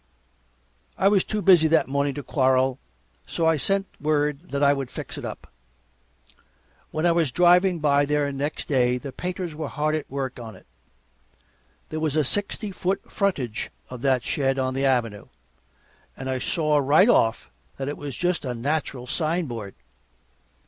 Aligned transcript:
I 0.97 1.07
was 1.09 1.23
too 1.23 1.43
busy 1.43 1.67
that 1.67 1.87
morning 1.87 2.15
to 2.15 2.23
quarrel, 2.23 2.79
so 3.27 3.45
I 3.45 3.57
sent 3.57 3.85
word 3.99 4.49
that 4.49 4.63
I 4.63 4.73
would 4.73 4.89
fix 4.89 5.15
it 5.15 5.23
up; 5.23 5.45
and 6.31 6.35
when 6.89 7.05
I 7.05 7.11
was 7.11 7.29
driving 7.31 7.77
by 7.77 8.05
there 8.05 8.31
next 8.31 8.67
day 8.67 8.97
the 8.97 9.11
painters 9.11 9.53
were 9.53 9.67
hard 9.67 9.93
at 9.93 10.09
work 10.09 10.39
on 10.39 10.55
it. 10.55 10.65
There 11.89 11.99
was 11.99 12.15
a 12.15 12.23
sixty 12.23 12.71
foot 12.71 13.11
frontage 13.11 13.69
of 13.91 14.01
that 14.01 14.23
shed 14.23 14.57
on 14.57 14.73
the 14.73 14.85
Avenue, 14.85 15.27
and 16.17 16.31
I 16.31 16.39
saw 16.39 16.79
right 16.79 17.07
off 17.07 17.51
that 17.77 17.87
it 17.87 17.95
was 17.95 18.17
just 18.17 18.43
a 18.43 18.55
natural 18.55 19.05
signboard. 19.05 19.75